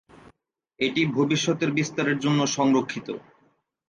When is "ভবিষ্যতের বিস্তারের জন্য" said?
1.15-2.39